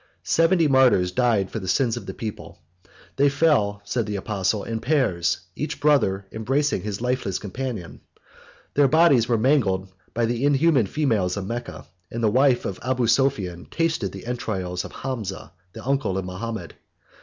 Seventy 0.23 0.67
martyrs 0.67 1.11
died 1.11 1.51
for 1.51 1.59
the 1.59 1.67
sins 1.67 1.95
of 1.95 2.07
the 2.07 2.13
people; 2.15 2.59
they 3.17 3.29
fell, 3.29 3.83
said 3.85 4.07
the 4.07 4.15
apostle, 4.15 4.63
in 4.63 4.79
pairs, 4.79 5.41
each 5.55 5.79
brother 5.79 6.25
embracing 6.31 6.81
his 6.81 7.01
lifeless 7.01 7.37
companion; 7.37 8.01
133 8.73 8.73
their 8.73 8.87
bodies 8.87 9.27
were 9.29 9.37
mangled 9.37 9.91
by 10.15 10.25
the 10.25 10.43
inhuman 10.43 10.87
females 10.87 11.37
of 11.37 11.45
Mecca; 11.45 11.85
and 12.09 12.23
the 12.23 12.31
wife 12.31 12.65
of 12.65 12.79
Abu 12.81 13.05
Sophian 13.05 13.67
tasted 13.69 14.11
the 14.11 14.25
entrails 14.25 14.83
of 14.83 14.91
Hamza, 14.91 15.51
the 15.73 15.85
uncle 15.85 16.17
of 16.17 16.25
Mahomet. 16.25 16.73